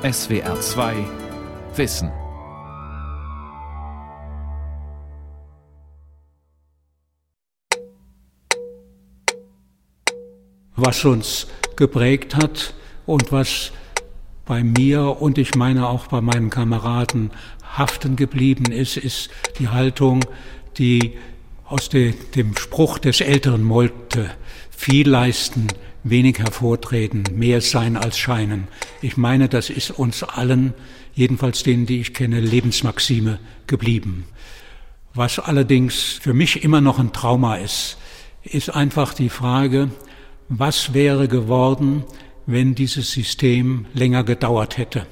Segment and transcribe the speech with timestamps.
[0.00, 0.94] SWR 2
[1.74, 2.12] Wissen.
[10.76, 12.74] Was uns geprägt hat
[13.06, 13.72] und was
[14.46, 17.32] bei mir und ich meine auch bei meinen Kameraden
[17.76, 20.24] haften geblieben ist, ist die Haltung,
[20.78, 21.18] die
[21.68, 24.30] aus de, dem Spruch des älteren Molte
[24.70, 25.68] viel leisten,
[26.02, 28.68] wenig hervortreten, mehr sein als scheinen.
[29.02, 30.72] Ich meine, das ist uns allen,
[31.14, 34.24] jedenfalls denen, die ich kenne, Lebensmaxime geblieben.
[35.12, 37.98] Was allerdings für mich immer noch ein Trauma ist,
[38.44, 39.90] ist einfach die Frage,
[40.48, 42.04] was wäre geworden,
[42.46, 45.06] wenn dieses System länger gedauert hätte?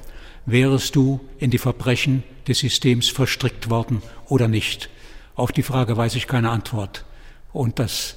[0.47, 4.89] Wärest du in die Verbrechen des Systems verstrickt worden oder nicht?
[5.37, 7.05] Auf die Frage weiß ich keine Antwort.
[7.53, 8.15] Und das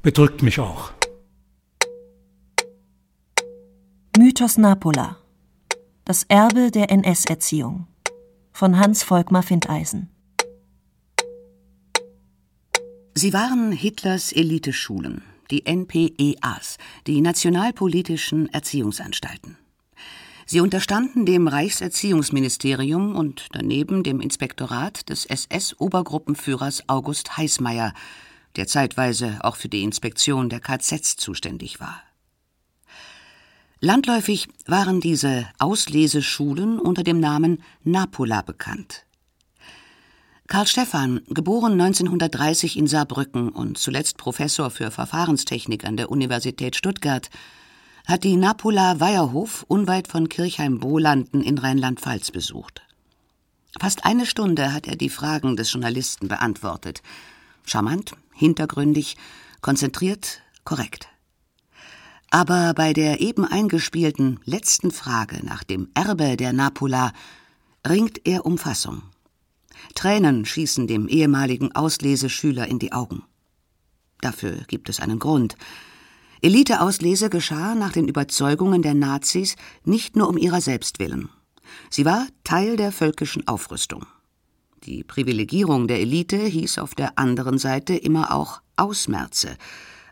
[0.00, 0.92] bedrückt mich auch.
[4.16, 5.16] Mythos Napola.
[6.04, 7.88] Das Erbe der NS-Erziehung.
[8.52, 10.08] Von Hans Volkmar Findeisen.
[13.14, 19.58] Sie waren Hitlers Eliteschulen, die NPEAs, die nationalpolitischen Erziehungsanstalten.
[20.52, 27.94] Sie unterstanden dem Reichserziehungsministerium und daneben dem Inspektorat des SS-Obergruppenführers August Heißmeier,
[28.56, 32.02] der zeitweise auch für die Inspektion der KZs zuständig war.
[33.80, 39.06] Landläufig waren diese Ausleseschulen unter dem Namen Napola bekannt.
[40.48, 47.30] Karl Stephan, geboren 1930 in Saarbrücken und zuletzt Professor für Verfahrenstechnik an der Universität Stuttgart,
[48.06, 52.82] hat die Napola Weierhof unweit von Kirchheim-Bohlanden in Rheinland-Pfalz besucht.
[53.80, 57.02] Fast eine Stunde hat er die Fragen des Journalisten beantwortet.
[57.64, 59.16] Charmant, hintergründig,
[59.60, 61.08] konzentriert, korrekt.
[62.30, 67.12] Aber bei der eben eingespielten letzten Frage nach dem Erbe der Napola
[67.86, 69.02] ringt er um Fassung.
[69.94, 73.24] Tränen schießen dem ehemaligen Ausleseschüler in die Augen.
[74.20, 75.56] Dafür gibt es einen Grund.
[76.44, 79.54] Eliteauslese geschah nach den Überzeugungen der Nazis
[79.84, 81.28] nicht nur um ihrer selbst willen.
[81.88, 84.06] Sie war Teil der völkischen Aufrüstung.
[84.82, 89.56] Die Privilegierung der Elite hieß auf der anderen Seite immer auch Ausmerze,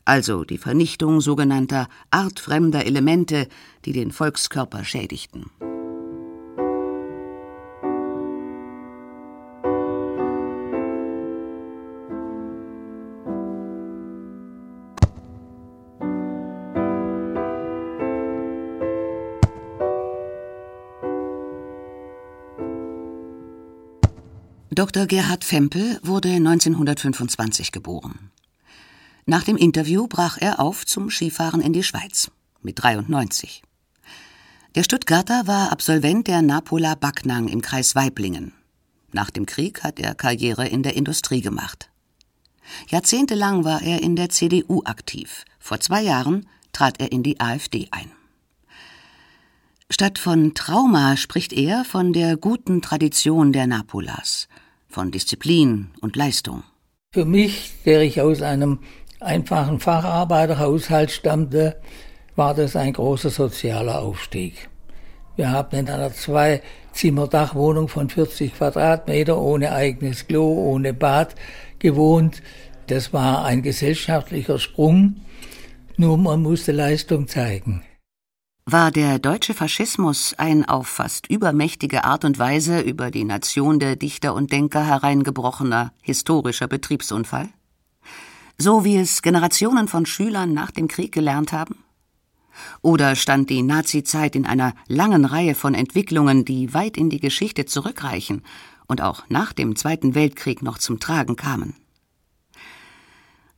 [0.05, 3.49] also die Vernichtung sogenannter artfremder Elemente,
[3.85, 5.51] die den Volkskörper schädigten.
[24.81, 25.05] Dr.
[25.05, 28.31] Gerhard Fempel wurde 1925 geboren.
[29.27, 32.31] Nach dem Interview brach er auf zum Skifahren in die Schweiz
[32.63, 33.63] mit 93.
[34.75, 38.55] Der Stuttgarter war Absolvent der Napola Backnang im Kreis Weiblingen.
[39.13, 41.91] Nach dem Krieg hat er Karriere in der Industrie gemacht.
[42.89, 45.45] Jahrzehntelang war er in der CDU aktiv.
[45.59, 48.11] Vor zwei Jahren trat er in die AfD ein.
[49.91, 54.49] Statt von Trauma spricht er von der guten Tradition der Napolas,
[54.91, 56.65] von Disziplin und Leistung.
[57.13, 58.81] Für mich, der ich aus einem
[59.21, 61.81] einfachen Facharbeiterhaushalt stammte,
[62.37, 64.69] war das ein großer sozialer Aufstieg.
[65.37, 71.35] Wir haben in einer Zwei-Zimmer-Dachwohnung von 40 Quadratmeter ohne eigenes Klo, ohne Bad
[71.79, 72.43] gewohnt.
[72.89, 75.17] Das war ein gesellschaftlicher Sprung,
[75.97, 77.83] nur man musste Leistung zeigen.
[78.67, 83.97] War der deutsche Faschismus ein auf fast übermächtige Art und Weise über die Nation der
[83.97, 87.49] Dichter und Denker hereingebrochener historischer Betriebsunfall?
[88.61, 91.79] so wie es Generationen von Schülern nach dem Krieg gelernt haben?
[92.83, 97.65] Oder stand die Nazizeit in einer langen Reihe von Entwicklungen, die weit in die Geschichte
[97.65, 98.43] zurückreichen
[98.87, 101.75] und auch nach dem Zweiten Weltkrieg noch zum Tragen kamen?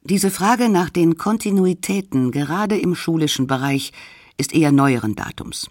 [0.03, 3.93] Diese Frage nach den Kontinuitäten gerade im schulischen Bereich
[4.43, 5.71] ist eher neueren Datums.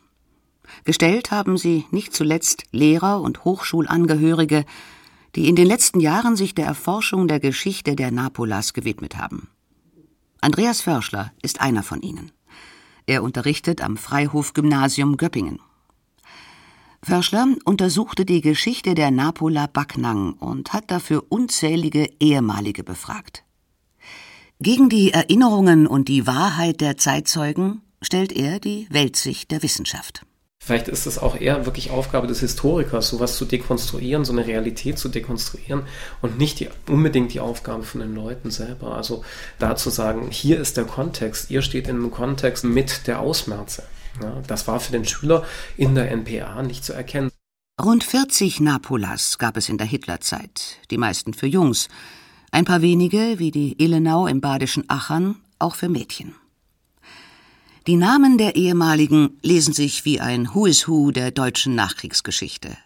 [0.86, 4.64] Gestellt haben sie nicht zuletzt Lehrer und Hochschulangehörige,
[5.36, 9.50] die in den letzten Jahren sich der Erforschung der Geschichte der Napolas gewidmet haben.
[10.40, 12.32] Andreas Förschler ist einer von ihnen.
[13.08, 15.60] Er unterrichtet am Freihof-Gymnasium Göppingen.
[17.04, 23.44] Förschler untersuchte die Geschichte der Napola Backnang und hat dafür unzählige ehemalige befragt.
[24.62, 30.26] Gegen die Erinnerungen und die Wahrheit der Zeitzeugen stellt er die Weltsicht der Wissenschaft.
[30.64, 35.00] Vielleicht ist es auch eher wirklich Aufgabe des Historikers, sowas zu dekonstruieren, so eine Realität
[35.00, 35.84] zu dekonstruieren
[36.22, 38.96] und nicht die, unbedingt die Aufgabe von den Leuten selber.
[38.96, 39.26] Also
[39.58, 43.84] da zu sagen, hier ist der Kontext, ihr steht in einem Kontext mit der Ausmerze.
[44.22, 45.44] Ja, das war für den Schüler
[45.78, 47.32] in der NPA nicht zu erkennen.
[47.82, 51.88] Rund 40 Napolas gab es in der Hitlerzeit, die meisten für Jungs,
[52.52, 56.36] ein paar wenige, wie die Illenau im badischen Achern, auch für Mädchen.
[57.88, 62.78] Die Namen der ehemaligen lesen sich wie ein Who is Who der deutschen Nachkriegsgeschichte.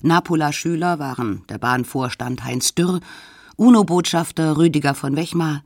[0.00, 3.00] Napola-Schüler waren der Bahnvorstand Heinz Dürr,
[3.56, 5.62] UNO-Botschafter Rüdiger von Wechmar,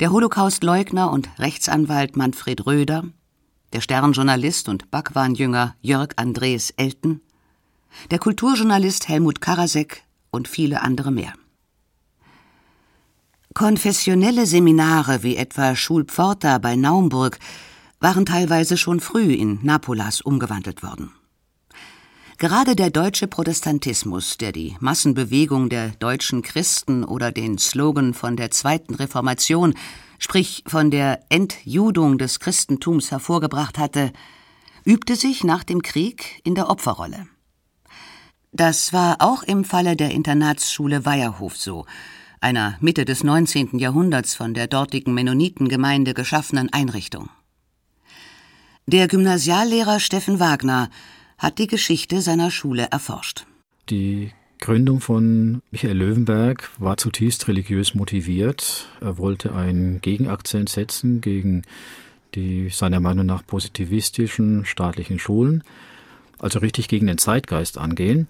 [0.00, 3.04] der Holocaust-Leugner und Rechtsanwalt Manfred Röder,
[3.72, 7.20] der Sternjournalist und Bhagwan-Jünger Jörg Andres Elten,
[8.10, 10.02] der Kulturjournalist Helmut Karasek
[10.32, 11.34] und viele andere mehr.
[13.54, 17.38] Konfessionelle Seminare wie etwa Schulpforta bei Naumburg
[18.02, 21.12] waren teilweise schon früh in Napolas umgewandelt worden.
[22.36, 28.50] Gerade der deutsche Protestantismus, der die Massenbewegung der deutschen Christen oder den Slogan von der
[28.50, 29.74] zweiten Reformation,
[30.18, 34.12] sprich von der Entjudung des Christentums hervorgebracht hatte,
[34.84, 37.28] übte sich nach dem Krieg in der Opferrolle.
[38.50, 41.86] Das war auch im Falle der Internatsschule Weierhof so,
[42.40, 43.78] einer Mitte des 19.
[43.78, 47.30] Jahrhunderts von der dortigen Mennonitengemeinde geschaffenen Einrichtung.
[48.86, 50.90] Der Gymnasiallehrer Steffen Wagner
[51.38, 53.46] hat die Geschichte seiner Schule erforscht.
[53.90, 58.88] Die Gründung von Michael Löwenberg war zutiefst religiös motiviert.
[59.00, 61.62] Er wollte einen Gegenakzent setzen gegen
[62.34, 65.62] die seiner Meinung nach positivistischen staatlichen Schulen,
[66.40, 68.26] also richtig gegen den Zeitgeist angehen.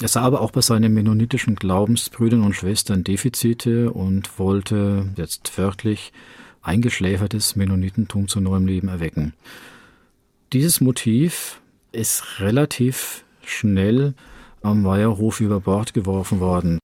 [0.00, 6.12] Er sah aber auch bei seinen mennonitischen Glaubensbrüdern und Schwestern Defizite und wollte jetzt wörtlich
[6.60, 9.32] eingeschläfertes Mennonitentum zu neuem Leben erwecken.
[10.52, 11.60] Dieses Motiv
[11.90, 14.14] ist relativ schnell
[14.62, 16.78] am Weierhof über Bord geworfen worden.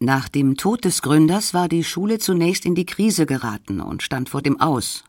[0.00, 4.28] Nach dem Tod des Gründers war die Schule zunächst in die Krise geraten und stand
[4.28, 5.04] vor dem Aus.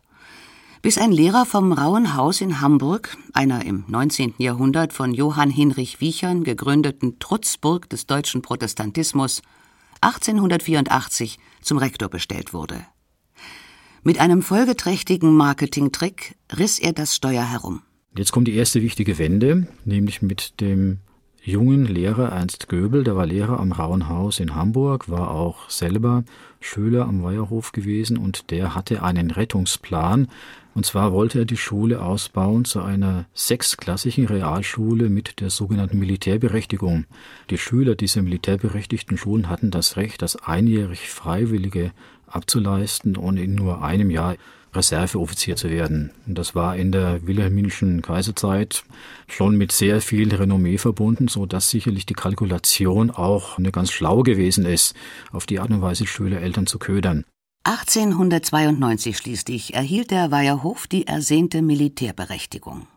[0.80, 4.34] Bis ein Lehrer vom Rauen Haus in Hamburg, einer im 19.
[4.38, 9.42] Jahrhundert von Johann Hinrich Wiechern gegründeten Trutzburg des deutschen Protestantismus,
[10.00, 12.84] 1884 zum Rektor bestellt wurde.
[14.04, 17.82] Mit einem folgeträchtigen Marketingtrick riss er das Steuer herum.
[18.16, 20.98] Jetzt kommt die erste wichtige Wende, nämlich mit dem
[21.40, 26.24] jungen Lehrer Ernst Göbel, der war Lehrer am Rauenhaus in Hamburg, war auch selber
[26.58, 30.26] Schüler am Weierhof gewesen und der hatte einen Rettungsplan.
[30.74, 37.04] Und zwar wollte er die Schule ausbauen zu einer sechsklassigen Realschule mit der sogenannten Militärberechtigung.
[37.50, 41.92] Die Schüler dieser militärberechtigten Schulen hatten das Recht, das einjährig Freiwillige
[42.32, 44.36] abzuleisten und in nur einem Jahr
[44.74, 46.12] Reserveoffizier zu werden.
[46.26, 48.84] Und das war in der wilhelminischen Kaiserzeit
[49.28, 54.22] schon mit sehr viel Renommee verbunden, so dass sicherlich die Kalkulation auch eine ganz schlau
[54.22, 54.94] gewesen ist,
[55.30, 57.24] auf die Art und Weise Schüler Eltern zu ködern.
[57.64, 62.88] 1892 schließlich erhielt der Weierhof die ersehnte Militärberechtigung.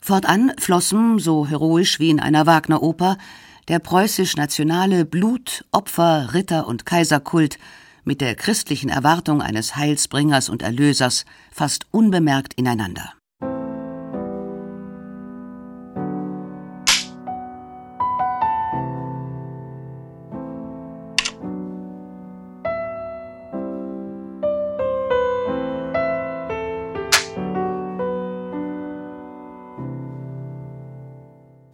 [0.00, 3.16] Fortan flossen, so heroisch wie in einer Wagner-Oper,
[3.68, 7.58] der preußisch-nationale Blut-, Opfer-, Ritter- und Kaiserkult
[8.08, 13.12] mit der christlichen Erwartung eines Heilsbringers und Erlösers fast unbemerkt ineinander.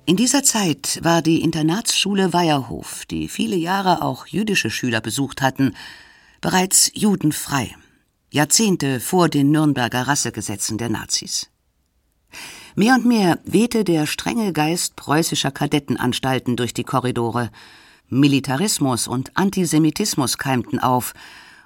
[0.07, 5.75] In dieser Zeit war die Internatsschule Weierhof, die viele Jahre auch jüdische Schüler besucht hatten,
[6.45, 7.75] bereits judenfrei,
[8.31, 11.49] Jahrzehnte vor den Nürnberger Rassegesetzen der Nazis.
[12.75, 17.51] Mehr und mehr wehte der strenge Geist preußischer Kadettenanstalten durch die Korridore.
[18.11, 21.15] Militarismus und Antisemitismus keimten auf,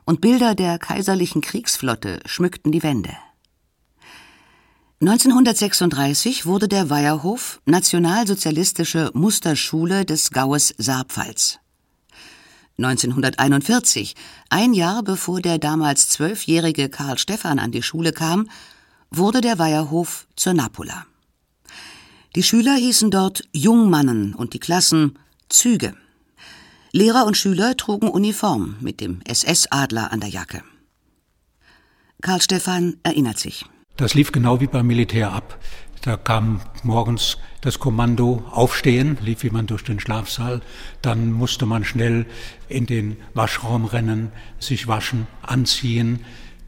[0.05, 3.17] und Bilder der kaiserlichen Kriegsflotte schmückten die Wände.
[5.01, 11.59] 1936 wurde der Weierhof nationalsozialistische Musterschule des Gaues Saarpfalz.
[12.79, 14.15] 1941,
[14.51, 18.49] ein Jahr bevor der damals zwölfjährige Karl Stephan an die Schule kam,
[19.11, 21.07] wurde der Weierhof zur Napola.
[22.37, 25.19] Die Schüler hießen dort Jungmannen und die Klassen
[25.49, 25.95] Züge.
[26.93, 30.63] Lehrer und Schüler trugen Uniform mit dem SS-Adler an der Jacke.
[32.23, 33.65] Karl Stephan erinnert sich.
[33.97, 35.59] Das lief genau wie beim Militär ab.
[36.03, 40.63] Da kam morgens das Kommando aufstehen, lief jemand durch den Schlafsaal,
[41.03, 42.27] dann musste man schnell
[42.69, 46.21] in den Waschraum rennen, sich waschen, anziehen,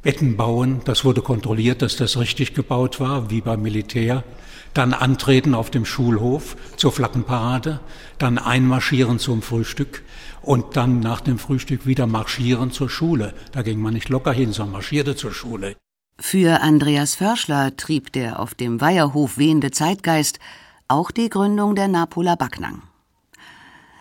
[0.02, 4.25] Betten bauen, das wurde kontrolliert, dass das richtig gebaut war, wie beim Militär,
[4.72, 7.80] dann antreten auf dem Schulhof zur Flaggenparade,
[8.16, 10.02] dann einmarschieren zum Frühstück.
[10.42, 13.34] Und dann nach dem Frühstück wieder marschieren zur Schule.
[13.52, 15.76] Da ging man nicht locker hin, sondern marschierte zur Schule.
[16.23, 20.39] Für Andreas Förschler trieb der auf dem Weiherhof wehende Zeitgeist
[20.87, 22.83] auch die Gründung der Napola Backnang.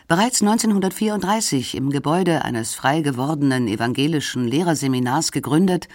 [0.09, 5.87] Bereits 1934 im Gebäude eines frei gewordenen evangelischen Lehrerseminars gegründet,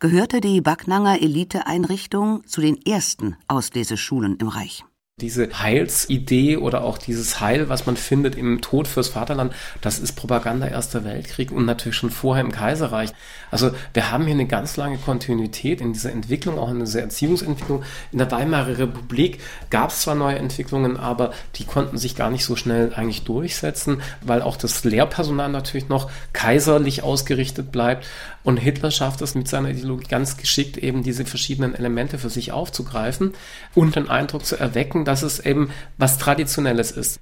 [0.00, 4.84] gehörte die Backnanger Eliteeinrichtung zu den ersten Ausleseschulen im Reich.
[5.20, 9.52] Diese Heilsidee oder auch dieses Heil, was man findet im Tod fürs Vaterland,
[9.82, 13.10] das ist Propaganda Erster Weltkrieg und natürlich schon vorher im Kaiserreich.
[13.50, 17.84] Also wir haben hier eine ganz lange Kontinuität in dieser Entwicklung, auch in dieser Erziehungsentwicklung.
[18.10, 19.38] In der Weimarer Republik
[19.68, 24.00] gab es zwar neue Entwicklungen, aber die konnten sich gar nicht so schnell eigentlich durchsetzen,
[24.22, 28.06] weil auch das Lehrpersonal natürlich noch kaiserlich ausgerichtet bleibt.
[28.44, 32.50] Und Hitler schafft es mit seiner Ideologie ganz geschickt, eben diese verschiedenen Elemente für sich
[32.50, 33.34] aufzugreifen
[33.74, 37.20] und den Eindruck zu erwecken, dass es eben was Traditionelles ist.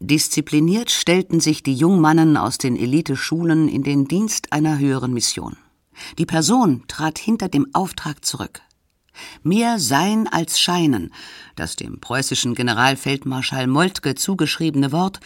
[0.00, 5.56] Diszipliniert stellten sich die Jungmannen aus den Eliteschulen in den Dienst einer höheren Mission.
[6.18, 8.60] Die Person trat hinter dem Auftrag zurück.
[9.42, 11.12] Mehr Sein als Scheinen,
[11.56, 15.18] das dem preußischen Generalfeldmarschall Moltke zugeschriebene Wort,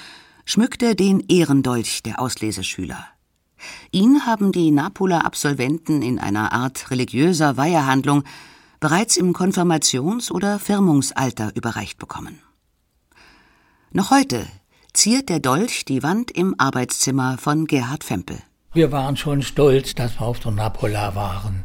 [0.46, 3.06] schmückte den Ehrendolch der Ausleseschüler.
[3.90, 8.24] Ihn haben die Napoler Absolventen in einer Art religiöser Weihehandlung
[8.82, 12.40] bereits im Konfirmations- oder Firmungsalter überreicht bekommen.
[13.92, 14.44] Noch heute
[14.92, 18.38] ziert der Dolch die Wand im Arbeitszimmer von Gerhard Fempel.
[18.72, 21.64] Wir waren schon stolz, dass wir auf der Napola waren.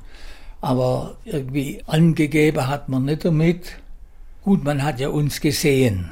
[0.62, 3.80] Aber irgendwie angegeben hat man nicht damit.
[4.44, 6.12] Gut, man hat ja uns gesehen.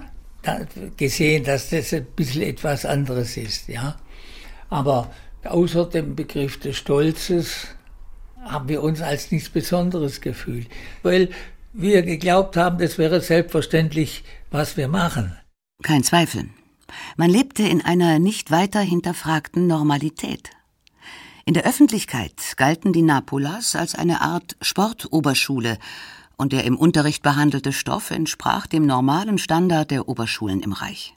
[0.97, 3.95] gesehen, dass das ein bisschen etwas anderes ist, ja.
[4.71, 5.12] Aber
[5.43, 7.67] außer dem Begriff des Stolzes
[8.45, 10.67] haben wir uns als nichts Besonderes gefühlt,
[11.03, 11.29] weil
[11.73, 15.35] wir geglaubt haben, das wäre selbstverständlich, was wir machen.
[15.83, 16.49] Kein Zweifel.
[17.17, 20.51] Man lebte in einer nicht weiter hinterfragten Normalität.
[21.45, 25.77] In der Öffentlichkeit galten die Napolas als eine Art Sportoberschule,
[26.37, 31.15] und der im Unterricht behandelte Stoff entsprach dem normalen Standard der Oberschulen im Reich.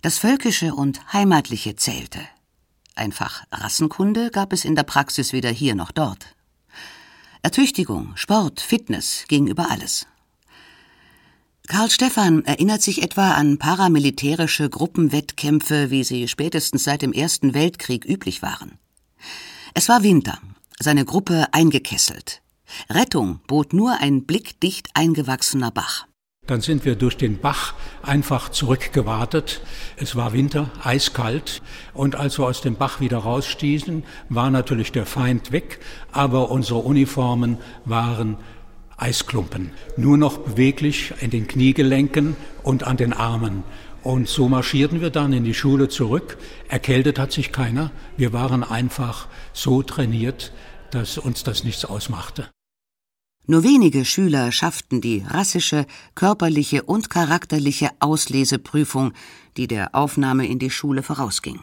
[0.00, 2.20] Das Völkische und Heimatliche zählte.
[2.94, 6.36] Einfach Rassenkunde gab es in der Praxis weder hier noch dort.
[7.42, 10.06] Ertüchtigung, Sport, Fitness ging über alles.
[11.68, 18.04] Karl Stephan erinnert sich etwa an paramilitärische Gruppenwettkämpfe, wie sie spätestens seit dem Ersten Weltkrieg
[18.04, 18.78] üblich waren.
[19.74, 20.38] Es war Winter,
[20.78, 22.42] seine Gruppe eingekesselt.
[22.90, 26.06] Rettung bot nur ein blickdicht eingewachsener Bach.
[26.48, 29.60] Dann sind wir durch den Bach einfach zurückgewartet.
[29.96, 31.62] Es war Winter, eiskalt.
[31.94, 35.78] Und als wir aus dem Bach wieder rausstießen, war natürlich der Feind weg,
[36.10, 38.38] aber unsere Uniformen waren
[38.96, 39.70] Eisklumpen.
[39.96, 43.62] Nur noch beweglich in den Kniegelenken und an den Armen.
[44.02, 46.38] Und so marschierten wir dann in die Schule zurück.
[46.68, 47.92] Erkältet hat sich keiner.
[48.16, 50.52] Wir waren einfach so trainiert,
[50.90, 52.48] dass uns das nichts ausmachte.
[53.46, 59.12] Nur wenige Schüler schafften die rassische, körperliche und charakterliche Ausleseprüfung,
[59.56, 61.60] die der Aufnahme in die Schule vorausging.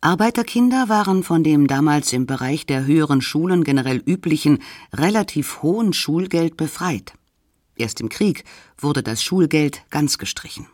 [0.00, 4.62] Arbeiterkinder waren von dem damals im Bereich der höheren Schulen generell üblichen
[4.92, 7.14] relativ hohen Schulgeld befreit.
[7.76, 8.44] Erst im Krieg
[8.78, 10.68] wurde das Schulgeld ganz gestrichen.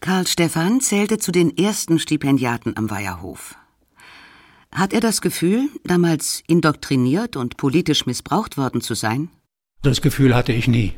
[0.00, 3.56] Karl Stephan zählte zu den ersten Stipendiaten am Weiherhof.
[4.72, 9.28] Hat er das Gefühl, damals indoktriniert und politisch missbraucht worden zu sein?
[9.82, 10.92] Das Gefühl hatte ich nie.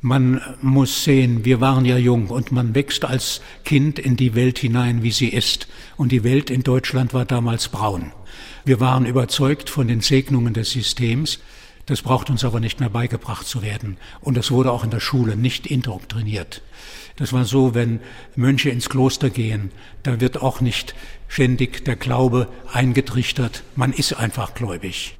[0.00, 4.60] Man muss sehen, wir waren ja jung und man wächst als Kind in die Welt
[4.60, 5.66] hinein, wie sie ist.
[5.96, 8.12] Und die Welt in Deutschland war damals braun.
[8.64, 11.40] Wir waren überzeugt von den Segnungen des Systems.
[11.88, 13.96] Das braucht uns aber nicht mehr beigebracht zu werden.
[14.20, 16.60] Und das wurde auch in der Schule nicht indoktriniert.
[17.16, 18.00] Das war so, wenn
[18.36, 20.94] Mönche ins Kloster gehen, da wird auch nicht
[21.28, 23.64] ständig der Glaube eingetrichtert.
[23.74, 25.17] Man ist einfach gläubig.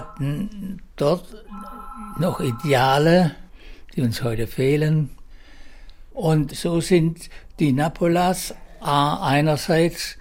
[0.00, 1.26] Hatten dort
[2.18, 3.34] noch Ideale,
[3.94, 5.10] die uns heute fehlen.
[6.12, 7.28] Und so sind
[7.58, 10.16] die Napolas einerseits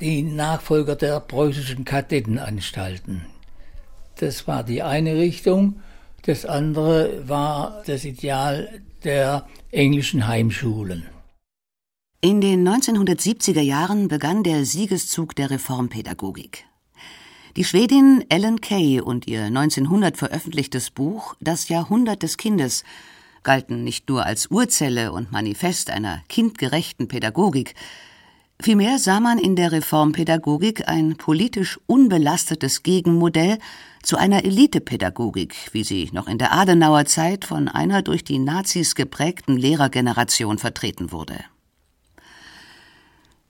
[0.00, 3.26] die Nachfolger der preußischen Kadettenanstalten.
[4.16, 5.80] Das war die eine Richtung.
[6.22, 11.04] Das andere war das Ideal der englischen Heimschulen.
[12.22, 16.64] In den 1970er Jahren begann der Siegeszug der Reformpädagogik.
[17.56, 22.82] Die Schwedin Ellen Kay und ihr 1900 veröffentlichtes Buch Das Jahrhundert des Kindes
[23.44, 27.74] galten nicht nur als Urzelle und Manifest einer kindgerechten Pädagogik,
[28.62, 33.58] Vielmehr sah man in der Reformpädagogik ein politisch unbelastetes Gegenmodell
[34.02, 38.94] zu einer Elitepädagogik, wie sie noch in der Adenauer Zeit von einer durch die Nazis
[38.94, 41.34] geprägten Lehrergeneration vertreten wurde.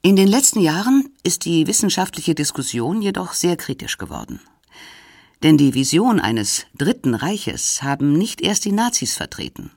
[0.00, 4.40] In den letzten Jahren ist die wissenschaftliche Diskussion jedoch sehr kritisch geworden.
[5.42, 9.72] Denn die Vision eines Dritten Reiches haben nicht erst die Nazis vertreten.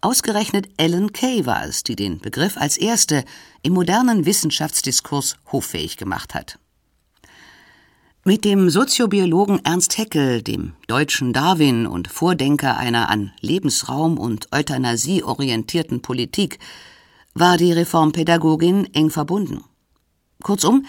[0.00, 3.24] Ausgerechnet Ellen Kay war es, die den Begriff als erste
[3.62, 6.58] im modernen Wissenschaftsdiskurs hoffähig gemacht hat.
[8.26, 15.22] Mit dem Soziobiologen Ernst Haeckel, dem deutschen Darwin und Vordenker einer an Lebensraum und Euthanasie
[15.22, 16.58] orientierten Politik,
[17.34, 19.64] war die Reformpädagogin eng verbunden.
[20.42, 20.86] Kurzum,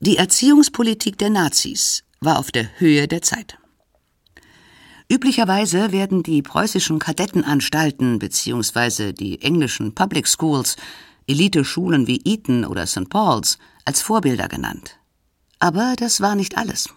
[0.00, 3.58] die Erziehungspolitik der Nazis war auf der Höhe der Zeit.
[5.10, 9.12] Üblicherweise werden die preußischen Kadettenanstalten bzw.
[9.12, 10.76] die englischen Public Schools,
[11.26, 13.10] Elite-Schulen wie Eton oder St.
[13.10, 14.98] Paul's, als Vorbilder genannt.
[15.58, 16.88] Aber das war nicht alles.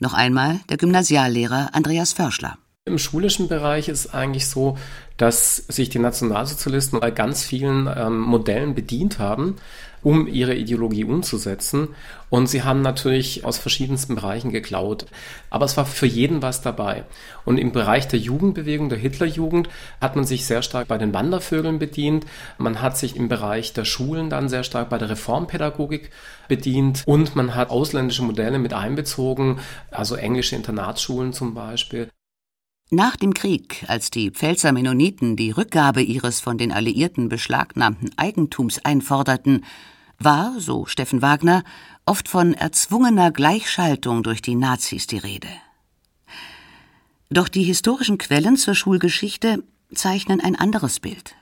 [0.00, 2.58] Noch einmal der Gymnasiallehrer Andreas Förschler.
[2.84, 4.76] Im schulischen Bereich ist eigentlich so,
[5.16, 9.56] dass sich die Nationalsozialisten bei ganz vielen ähm, Modellen bedient haben,
[10.02, 11.88] um ihre Ideologie umzusetzen.
[12.30, 15.06] Und sie haben natürlich aus verschiedensten Bereichen geklaut.
[15.50, 17.04] Aber es war für jeden was dabei.
[17.44, 19.68] Und im Bereich der Jugendbewegung, der Hitlerjugend,
[20.00, 22.26] hat man sich sehr stark bei den Wandervögeln bedient.
[22.58, 26.10] Man hat sich im Bereich der Schulen dann sehr stark bei der Reformpädagogik
[26.48, 27.02] bedient.
[27.06, 32.08] Und man hat ausländische Modelle mit einbezogen, also englische Internatsschulen zum Beispiel.
[32.94, 38.84] Nach dem Krieg, als die Pfälzer Mennoniten die Rückgabe ihres von den Alliierten beschlagnahmten Eigentums
[38.84, 39.64] einforderten,
[40.24, 41.64] war, so Steffen Wagner,
[42.06, 45.48] oft von erzwungener Gleichschaltung durch die Nazis die Rede.
[47.30, 49.64] Doch die historischen Quellen zur Schulgeschichte
[49.94, 51.34] zeichnen ein anderes Bild.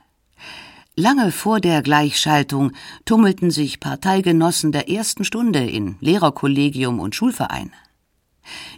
[0.96, 2.72] Lange vor der Gleichschaltung
[3.04, 7.72] tummelten sich Parteigenossen der ersten Stunde in Lehrerkollegium und Schulverein.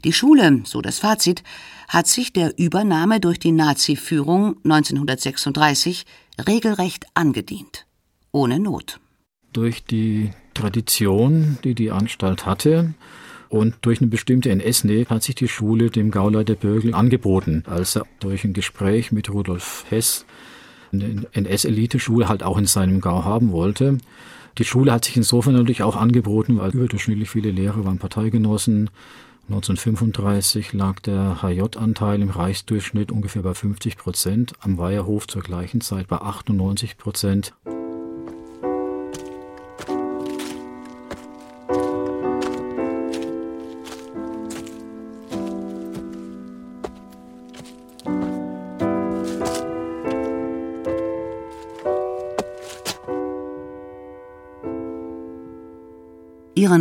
[0.05, 1.43] Die Schule, so das Fazit,
[1.89, 6.05] hat sich der Übernahme durch die Nazi-Führung 1936
[6.47, 7.87] regelrecht angedient.
[8.31, 9.01] Ohne Not.
[9.53, 12.95] Durch die Tradition, die die Anstalt hatte,
[13.49, 18.07] und durch eine bestimmte NS-Nähe hat sich die Schule dem Gauleiter Bürgel angeboten, als er
[18.19, 20.25] durch ein Gespräch mit Rudolf Hess
[20.91, 23.99] eine NS-Elite-Schule halt auch in seinem Gau haben wollte.
[24.57, 28.89] Die Schule hat sich insofern natürlich auch angeboten, weil überdurchschnittlich viele Lehrer waren Parteigenossen,
[29.49, 36.07] 1935 lag der HJ-Anteil im Reichsdurchschnitt ungefähr bei 50 Prozent, am Weiherhof zur gleichen Zeit
[36.07, 37.53] bei 98 Prozent.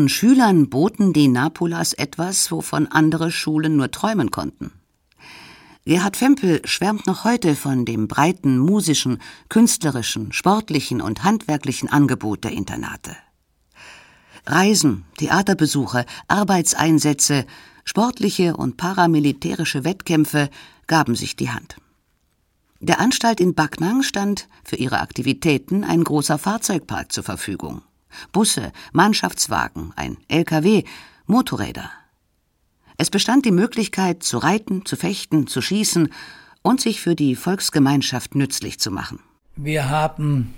[0.01, 4.71] Ihren Schülern boten die Napolas etwas, wovon andere Schulen nur träumen konnten.
[5.85, 12.51] Gerhard Fempel schwärmt noch heute von dem breiten musischen, künstlerischen, sportlichen und handwerklichen Angebot der
[12.53, 13.15] Internate.
[14.47, 17.45] Reisen, Theaterbesuche, Arbeitseinsätze,
[17.85, 20.49] sportliche und paramilitärische Wettkämpfe
[20.87, 21.75] gaben sich die Hand.
[22.79, 27.83] Der Anstalt in Backnang stand für ihre Aktivitäten ein großer Fahrzeugpark zur Verfügung.
[28.31, 30.83] Busse, Mannschaftswagen, ein LKW,
[31.25, 31.89] Motorräder.
[32.97, 36.13] Es bestand die Möglichkeit, zu reiten, zu fechten, zu schießen
[36.61, 39.19] und sich für die Volksgemeinschaft nützlich zu machen.
[39.55, 40.53] Wir haben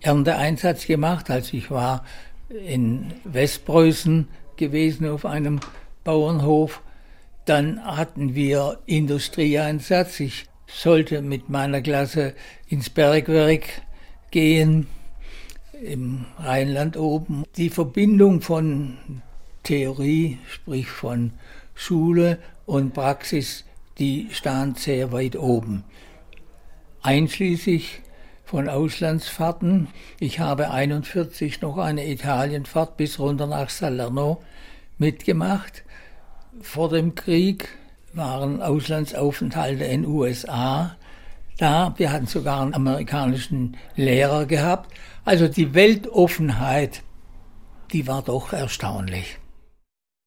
[0.00, 2.04] Ernteeinsatz gemacht, als ich war
[2.48, 5.60] in Westpreußen gewesen auf einem
[6.04, 6.82] Bauernhof.
[7.46, 10.20] Dann hatten wir Industrieeinsatz.
[10.20, 12.34] Ich sollte mit meiner Klasse
[12.68, 13.82] ins Bergwerk
[14.30, 14.86] gehen
[15.84, 17.44] im Rheinland oben.
[17.56, 18.96] Die Verbindung von
[19.62, 21.32] Theorie, sprich von
[21.74, 23.64] Schule und Praxis,
[23.98, 25.84] die stand sehr weit oben.
[27.02, 28.02] Einschließlich
[28.44, 29.88] von Auslandsfahrten.
[30.20, 34.42] Ich habe 41 noch eine Italienfahrt bis runter nach Salerno
[34.98, 35.82] mitgemacht.
[36.60, 37.68] Vor dem Krieg
[38.12, 40.96] waren Auslandsaufenthalte in USA
[41.58, 41.94] da.
[41.96, 44.92] Wir hatten sogar einen amerikanischen Lehrer gehabt.
[45.24, 47.02] Also die Weltoffenheit,
[47.92, 49.38] die war doch erstaunlich.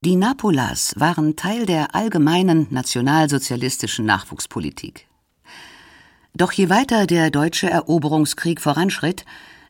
[0.04, 5.06] Die Napolas waren Teil der allgemeinen nationalsozialistischen Nachwuchspolitik.
[6.34, 9.24] Doch je weiter der deutsche Eroberungskrieg voranschritt,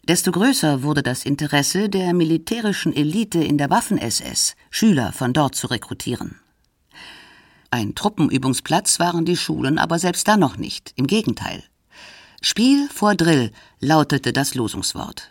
[0.07, 5.67] desto größer wurde das Interesse der militärischen Elite in der Waffen-SS, Schüler von dort zu
[5.67, 6.41] rekrutieren.
[7.71, 11.65] Ein Truppenübungsplatz waren die Schulen aber selbst dann noch nicht, im Gegenteil.
[12.41, 15.29] Spiel vor Drill lautete das Losungswort.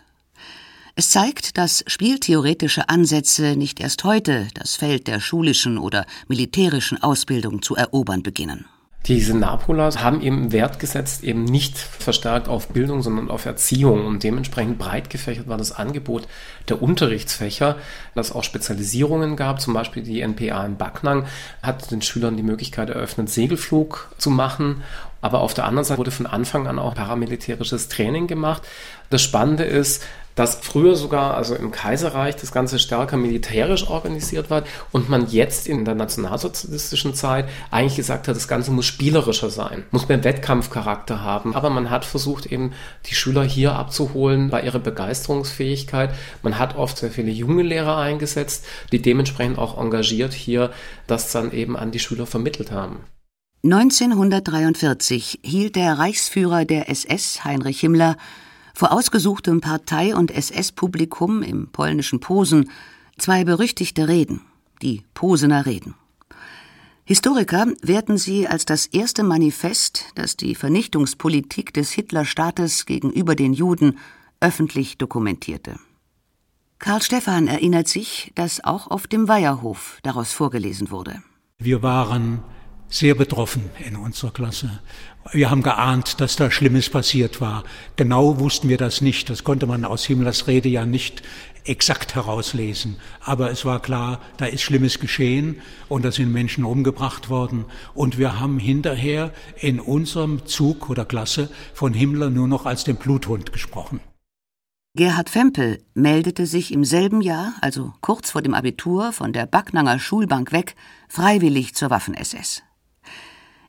[0.96, 7.62] Es zeigt, dass spieltheoretische Ansätze nicht erst heute das Feld der schulischen oder militärischen Ausbildung
[7.62, 8.66] zu erobern beginnen.
[9.08, 14.06] Diese Napolas haben eben Wert gesetzt, eben nicht verstärkt auf Bildung, sondern auf Erziehung.
[14.06, 16.28] Und dementsprechend breit gefächert war das Angebot
[16.68, 17.78] der Unterrichtsfächer,
[18.16, 19.62] dass auch Spezialisierungen gab.
[19.62, 21.26] Zum Beispiel die NPA in Backnang
[21.62, 24.84] hat den Schülern die Möglichkeit eröffnet, Segelflug zu machen.
[25.22, 28.62] Aber auf der anderen Seite wurde von Anfang an auch paramilitärisches Training gemacht.
[29.10, 30.04] Das Spannende ist,
[30.38, 35.68] dass früher sogar, also im Kaiserreich, das Ganze stärker militärisch organisiert war und man jetzt
[35.68, 41.24] in der nationalsozialistischen Zeit eigentlich gesagt hat, das Ganze muss spielerischer sein, muss mehr Wettkampfcharakter
[41.24, 41.56] haben.
[41.56, 42.74] Aber man hat versucht, eben
[43.08, 46.14] die Schüler hier abzuholen bei ihrer Begeisterungsfähigkeit.
[46.44, 50.72] Man hat oft sehr viele junge Lehrer eingesetzt, die dementsprechend auch engagiert hier
[51.08, 53.00] das dann eben an die Schüler vermittelt haben.
[53.74, 58.16] 1943 hielt der Reichsführer der SS, Heinrich Himmler,
[58.74, 62.70] vor ausgesuchtem Partei- und SS-Publikum im polnischen Posen
[63.18, 64.42] zwei berüchtigte Reden,
[64.82, 65.96] die Posener Reden.
[67.04, 73.98] Historiker werten sie als das erste Manifest, das die Vernichtungspolitik des Hitlerstaates gegenüber den Juden
[74.40, 75.78] öffentlich dokumentierte.
[76.80, 81.22] Karl Stephan erinnert sich, dass auch auf dem Weiherhof daraus vorgelesen wurde.
[81.58, 82.44] Wir waren
[82.90, 84.80] sehr betroffen in unserer Klasse.
[85.34, 87.64] Wir haben geahnt, dass da Schlimmes passiert war.
[87.98, 89.30] Genau wussten wir das nicht.
[89.30, 91.22] Das konnte man aus Himmlers Rede ja nicht
[91.66, 92.96] exakt herauslesen.
[93.20, 97.66] Aber es war klar, da ist Schlimmes geschehen und da sind Menschen umgebracht worden.
[97.94, 102.96] Und wir haben hinterher in unserem Zug oder Klasse von Himmler nur noch als dem
[102.96, 104.00] Bluthund gesprochen.
[104.96, 110.00] Gerhard Fempel meldete sich im selben Jahr, also kurz vor dem Abitur, von der Backnanger
[110.00, 110.76] Schulbank weg,
[111.08, 112.64] freiwillig zur Waffen-SS.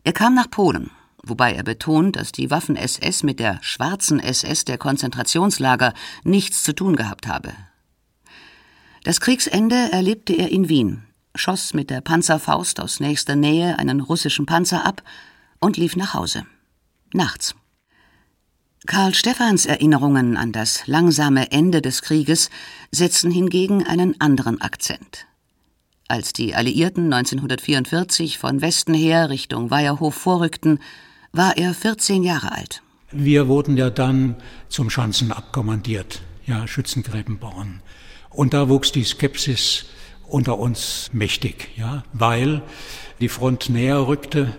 [0.08, 0.90] Er kam nach Polen,
[1.22, 5.92] wobei er betont, dass die Waffen-SS mit der schwarzen SS der Konzentrationslager
[6.24, 7.52] nichts zu tun gehabt habe.
[9.04, 11.02] Das Kriegsende erlebte er in Wien,
[11.34, 15.02] schoss mit der Panzerfaust aus nächster Nähe einen russischen Panzer ab
[15.60, 16.46] und lief nach Hause.
[17.12, 17.54] Nachts.
[18.86, 22.48] Karl Stephans Erinnerungen an das langsame Ende des Krieges
[22.90, 25.26] setzen hingegen einen anderen Akzent.
[26.10, 30.80] Als die Alliierten 1944 von Westen her Richtung Weiherhof vorrückten,
[31.32, 32.82] war er 14 Jahre alt.
[33.12, 34.36] Wir wurden ja dann
[34.70, 37.82] zum Schanzen abkommandiert, ja, Schützengräben bauen.
[38.30, 39.84] Und da wuchs die Skepsis
[40.26, 42.62] unter uns mächtig, ja, weil
[43.20, 44.56] die Front näher rückte,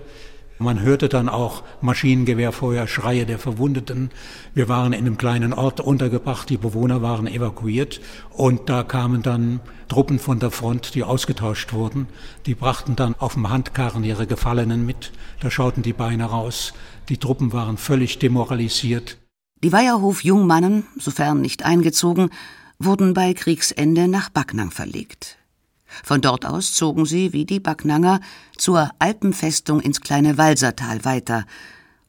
[0.60, 4.12] man hörte dann auch Maschinengewehrfeuer, Schreie der Verwundeten.
[4.54, 9.62] Wir waren in einem kleinen Ort untergebracht, die Bewohner waren evakuiert und da kamen dann
[9.88, 12.08] Truppen von der Front, die ausgetauscht wurden.
[12.46, 15.12] Die brachten dann auf dem Handkarren ihre Gefallenen mit.
[15.40, 16.74] Da schauten die Beine raus.
[17.10, 19.18] Die Truppen waren völlig demoralisiert.
[19.64, 22.30] Die Weierhof-Jungmannen, sofern nicht eingezogen,
[22.78, 25.39] wurden bei Kriegsende nach Backnang verlegt.
[26.04, 28.22] Von dort aus zogen sie, wie die Backnanger,
[28.58, 31.46] zur Alpenfestung ins kleine Walsertal weiter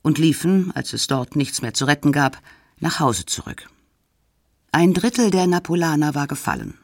[0.02, 2.38] und liefen, als es dort nichts mehr zu retten gab,
[2.78, 3.68] nach Hause zurück.
[4.72, 6.74] Ein Drittel der Napolaner war gefallen.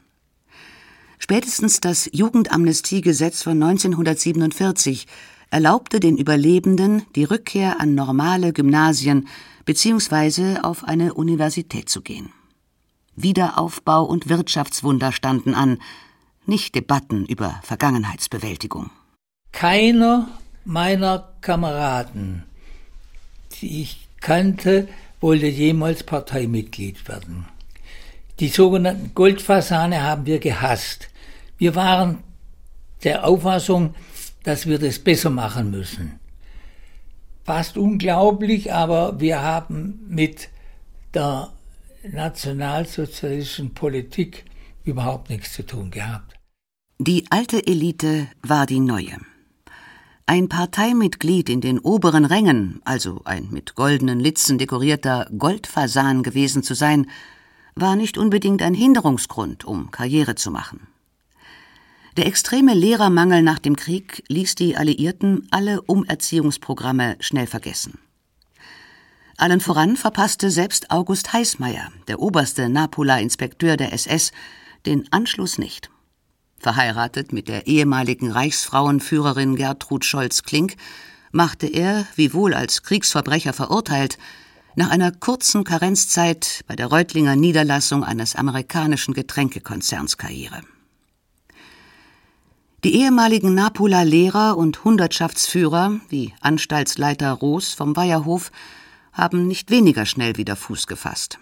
[1.19, 5.07] Spätestens das Jugendamnestiegesetz von 1947
[5.51, 9.29] erlaubte den Überlebenden die Rückkehr an normale Gymnasien
[9.65, 10.59] bzw.
[10.63, 12.33] auf eine Universität zu gehen.
[13.15, 15.79] Wiederaufbau und Wirtschaftswunder standen an,
[16.49, 18.91] nicht Debatten über Vergangenheitsbewältigung.
[19.53, 20.29] Keiner
[20.65, 22.45] meiner Kameraden,
[23.53, 24.89] die ich kannte,
[25.21, 27.47] wollte jemals Parteimitglied werden.
[28.41, 31.09] Die sogenannten Goldfasane haben wir gehasst.
[31.57, 32.19] Wir waren
[33.03, 33.95] der Auffassung,
[34.43, 36.19] dass wir das besser machen müssen.
[37.45, 40.49] Fast unglaublich, aber wir haben mit
[41.15, 41.51] der
[42.03, 44.45] nationalsozialistischen Politik
[44.85, 46.36] überhaupt nichts zu tun gehabt.
[46.99, 49.19] Die alte Elite war die neue.
[50.25, 56.73] Ein Parteimitglied in den oberen Rängen, also ein mit goldenen Litzen dekorierter Goldfasan gewesen zu
[56.73, 57.11] sein,
[57.75, 60.87] war nicht unbedingt ein Hinderungsgrund, um Karriere zu machen.
[62.17, 67.99] Der extreme Lehrermangel nach dem Krieg ließ die Alliierten alle Umerziehungsprogramme schnell vergessen.
[69.37, 74.33] Allen voran verpasste selbst August Heißmeier, der oberste Napola-Inspekteur der SS,
[74.87, 75.91] den Anschluss nicht.
[76.67, 80.75] Verheiratet mit der ehemaligen Reichsfrauenführerin Gertrud Scholz-Klink,
[81.31, 84.19] machte er, wiewohl als Kriegsverbrecher verurteilt,
[84.75, 90.61] nach einer kurzen Karenzzeit bei der Reutlinger Niederlassung eines amerikanischen Getränkekonzerns Karriere.
[92.83, 98.51] Die ehemaligen Napola Lehrer und Hundertschaftsführer, wie Anstaltsleiter Roos vom Weiherhof,
[99.13, 101.39] haben nicht weniger schnell wieder Fuß gefasst.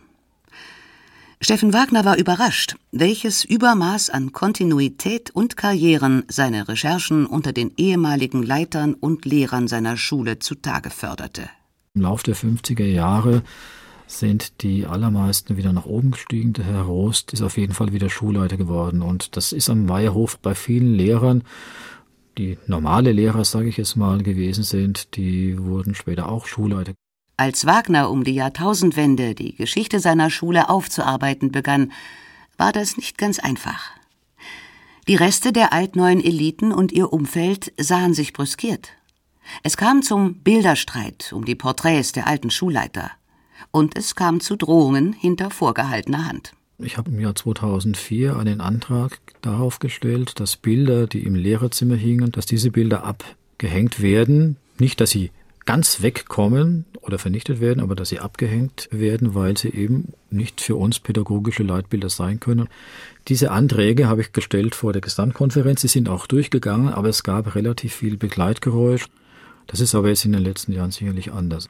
[1.44, 8.42] Steffen Wagner war überrascht, welches Übermaß an Kontinuität und Karrieren seine Recherchen unter den ehemaligen
[8.42, 11.50] Leitern und Lehrern seiner Schule zutage förderte.
[11.94, 13.42] Im Lauf der 50er Jahre
[14.06, 16.54] sind die allermeisten wieder nach oben gestiegen.
[16.54, 19.02] Der Herr Rost ist auf jeden Fall wieder Schulleiter geworden.
[19.02, 21.44] Und das ist am Weierhof bei vielen Lehrern,
[22.38, 26.94] die normale Lehrer, sage ich es mal, gewesen sind, die wurden später auch Schulleiter.
[27.36, 31.92] Als Wagner um die Jahrtausendwende die Geschichte seiner Schule aufzuarbeiten begann,
[32.56, 33.90] war das nicht ganz einfach.
[35.08, 38.90] Die Reste der altneuen Eliten und ihr Umfeld sahen sich brüskiert.
[39.62, 43.10] Es kam zum Bilderstreit um die Porträts der alten Schulleiter.
[43.70, 46.52] Und es kam zu Drohungen hinter vorgehaltener Hand.
[46.78, 52.32] Ich habe im Jahr 2004 einen Antrag darauf gestellt, dass Bilder, die im Lehrerzimmer hingen,
[52.32, 54.56] dass diese Bilder abgehängt werden.
[54.78, 55.30] Nicht, dass sie
[55.66, 60.76] ganz wegkommen oder vernichtet werden, aber dass sie abgehängt werden, weil sie eben nicht für
[60.76, 62.68] uns pädagogische Leitbilder sein können.
[63.28, 67.54] Diese Anträge habe ich gestellt vor der Gesamtkonferenz, sie sind auch durchgegangen, aber es gab
[67.54, 69.06] relativ viel Begleitgeräusch.
[69.66, 71.68] Das ist aber jetzt in den letzten Jahren sicherlich anders.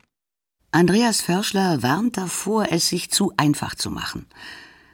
[0.72, 4.26] Andreas Förschler warnt davor, es sich zu einfach zu machen.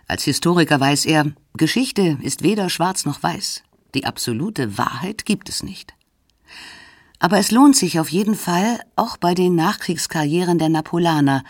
[0.06, 3.62] Als Historiker weiß er, Geschichte ist weder schwarz noch weiß.
[3.94, 5.94] Die absolute Wahrheit gibt es nicht.
[7.20, 11.44] Aber es lohnt sich auf jeden Fall, auch bei den Nachkriegskarrieren der Napolaner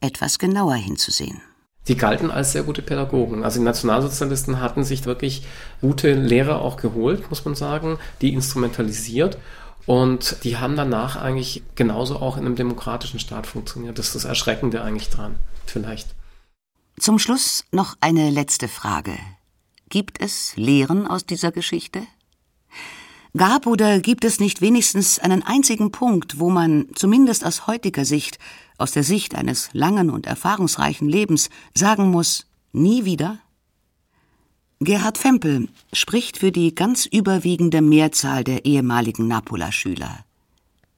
[0.00, 1.42] etwas genauer hinzusehen.
[1.88, 3.42] Die galten als sehr gute Pädagogen.
[3.42, 5.42] Also die Nationalsozialisten hatten sich wirklich
[5.80, 9.38] gute Lehrer auch geholt, muss man sagen, die instrumentalisiert.
[9.86, 13.98] Und die haben danach eigentlich genauso auch in einem demokratischen Staat funktioniert.
[13.98, 16.14] Das ist das Erschreckende eigentlich dran, vielleicht.
[17.00, 19.14] Zum Schluss noch eine letzte Frage.
[19.88, 22.02] Gibt es Lehren aus dieser Geschichte?
[23.38, 28.38] Gab oder gibt es nicht wenigstens einen einzigen Punkt, wo man, zumindest aus heutiger Sicht,
[28.78, 33.38] aus der Sicht eines langen und erfahrungsreichen Lebens, sagen muss, nie wieder?
[34.80, 40.24] Gerhard Fempel spricht für die ganz überwiegende Mehrzahl der ehemaligen Napola-Schüler.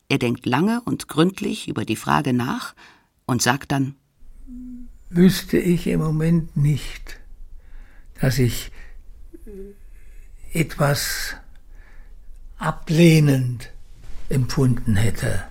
[0.09, 2.75] Er denkt lange und gründlich über die Frage nach
[3.27, 3.97] und sagt dann,
[5.11, 7.21] wüsste ich im Moment nicht,
[8.21, 8.71] dass ich
[10.53, 11.37] etwas
[12.61, 13.71] ablehnend
[14.29, 15.50] empfunden hätte.